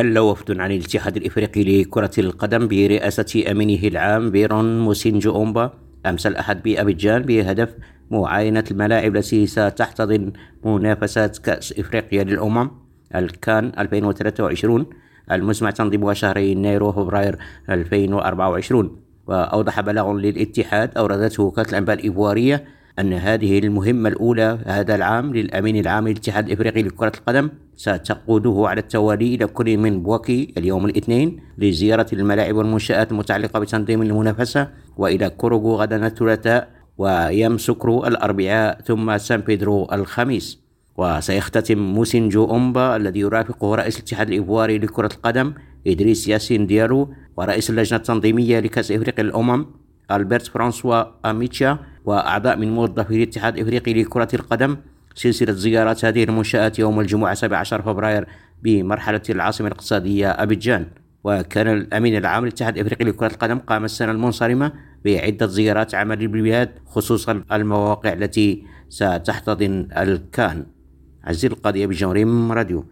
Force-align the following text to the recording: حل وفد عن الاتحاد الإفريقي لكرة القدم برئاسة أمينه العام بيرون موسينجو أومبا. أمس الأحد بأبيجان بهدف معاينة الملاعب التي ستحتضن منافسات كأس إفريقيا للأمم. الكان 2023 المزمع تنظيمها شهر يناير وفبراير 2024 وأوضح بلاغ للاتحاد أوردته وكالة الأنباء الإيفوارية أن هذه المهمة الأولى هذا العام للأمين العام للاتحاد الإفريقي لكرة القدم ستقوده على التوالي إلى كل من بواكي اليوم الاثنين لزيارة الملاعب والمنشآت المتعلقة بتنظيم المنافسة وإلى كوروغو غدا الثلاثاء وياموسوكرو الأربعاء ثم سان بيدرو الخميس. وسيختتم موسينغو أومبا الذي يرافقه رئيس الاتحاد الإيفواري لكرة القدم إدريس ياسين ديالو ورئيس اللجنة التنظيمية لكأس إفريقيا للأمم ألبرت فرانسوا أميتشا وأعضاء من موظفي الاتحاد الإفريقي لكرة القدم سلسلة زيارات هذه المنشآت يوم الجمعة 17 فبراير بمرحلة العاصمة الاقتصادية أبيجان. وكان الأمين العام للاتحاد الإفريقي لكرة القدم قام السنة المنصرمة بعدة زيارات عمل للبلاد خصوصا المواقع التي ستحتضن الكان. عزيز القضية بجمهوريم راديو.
حل 0.00 0.18
وفد 0.18 0.60
عن 0.60 0.72
الاتحاد 0.72 1.16
الإفريقي 1.16 1.82
لكرة 1.82 2.10
القدم 2.18 2.68
برئاسة 2.68 3.44
أمينه 3.50 3.88
العام 3.88 4.30
بيرون 4.30 4.80
موسينجو 4.80 5.34
أومبا. 5.34 5.72
أمس 6.06 6.26
الأحد 6.26 6.62
بأبيجان 6.62 7.22
بهدف 7.22 7.74
معاينة 8.10 8.64
الملاعب 8.70 9.16
التي 9.16 9.46
ستحتضن 9.46 10.32
منافسات 10.64 11.38
كأس 11.38 11.78
إفريقيا 11.78 12.24
للأمم. 12.24 12.70
الكان 13.14 13.72
2023 13.78 14.86
المزمع 15.32 15.70
تنظيمها 15.70 16.14
شهر 16.14 16.38
يناير 16.38 16.82
وفبراير 16.82 17.38
2024 17.70 18.96
وأوضح 19.26 19.80
بلاغ 19.80 20.12
للاتحاد 20.12 20.98
أوردته 20.98 21.42
وكالة 21.42 21.68
الأنباء 21.68 21.96
الإيفوارية 21.96 22.64
أن 23.00 23.12
هذه 23.12 23.58
المهمة 23.58 24.08
الأولى 24.08 24.58
هذا 24.66 24.94
العام 24.94 25.34
للأمين 25.34 25.76
العام 25.76 26.08
للاتحاد 26.08 26.46
الإفريقي 26.46 26.82
لكرة 26.82 27.12
القدم 27.18 27.50
ستقوده 27.76 28.64
على 28.68 28.80
التوالي 28.80 29.34
إلى 29.34 29.46
كل 29.46 29.78
من 29.78 30.02
بواكي 30.02 30.54
اليوم 30.58 30.86
الاثنين 30.86 31.40
لزيارة 31.58 32.06
الملاعب 32.12 32.56
والمنشآت 32.56 33.12
المتعلقة 33.12 33.60
بتنظيم 33.60 34.02
المنافسة 34.02 34.68
وإلى 34.96 35.30
كوروغو 35.30 35.76
غدا 35.76 36.06
الثلاثاء 36.06 36.68
وياموسوكرو 36.98 38.06
الأربعاء 38.06 38.80
ثم 38.80 39.18
سان 39.18 39.40
بيدرو 39.40 39.88
الخميس. 39.92 40.60
وسيختتم 40.96 41.78
موسينغو 41.78 42.44
أومبا 42.44 42.96
الذي 42.96 43.20
يرافقه 43.20 43.74
رئيس 43.74 43.96
الاتحاد 43.96 44.26
الإيفواري 44.28 44.78
لكرة 44.78 45.08
القدم 45.16 45.54
إدريس 45.86 46.28
ياسين 46.28 46.66
ديالو 46.66 47.08
ورئيس 47.36 47.70
اللجنة 47.70 47.98
التنظيمية 47.98 48.60
لكأس 48.60 48.92
إفريقيا 48.92 49.24
للأمم 49.24 49.66
ألبرت 50.10 50.46
فرانسوا 50.46 51.30
أميتشا 51.30 51.78
وأعضاء 52.04 52.56
من 52.56 52.74
موظفي 52.74 53.16
الاتحاد 53.16 53.54
الإفريقي 53.54 54.02
لكرة 54.02 54.28
القدم 54.34 54.76
سلسلة 55.14 55.52
زيارات 55.52 56.04
هذه 56.04 56.24
المنشآت 56.24 56.78
يوم 56.78 57.00
الجمعة 57.00 57.34
17 57.34 57.82
فبراير 57.82 58.26
بمرحلة 58.62 59.22
العاصمة 59.30 59.66
الاقتصادية 59.66 60.30
أبيجان. 60.30 60.86
وكان 61.24 61.68
الأمين 61.68 62.16
العام 62.16 62.42
للاتحاد 62.42 62.78
الإفريقي 62.78 63.04
لكرة 63.04 63.26
القدم 63.26 63.58
قام 63.58 63.84
السنة 63.84 64.12
المنصرمة 64.12 64.72
بعدة 65.04 65.46
زيارات 65.46 65.94
عمل 65.94 66.18
للبلاد 66.18 66.70
خصوصا 66.86 67.44
المواقع 67.52 68.12
التي 68.12 68.64
ستحتضن 68.88 69.88
الكان. 69.96 70.66
عزيز 71.24 71.44
القضية 71.44 71.86
بجمهوريم 71.86 72.52
راديو. 72.52 72.84